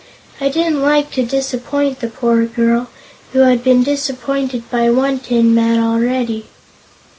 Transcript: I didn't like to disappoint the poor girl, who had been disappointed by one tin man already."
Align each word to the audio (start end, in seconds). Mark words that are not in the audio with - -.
I 0.39 0.49
didn't 0.49 0.81
like 0.81 1.11
to 1.11 1.23
disappoint 1.23 1.99
the 1.99 2.07
poor 2.07 2.45
girl, 2.47 2.89
who 3.33 3.41
had 3.41 3.63
been 3.63 3.83
disappointed 3.83 4.67
by 4.71 4.89
one 4.89 5.19
tin 5.19 5.53
man 5.53 5.79
already." 5.79 6.47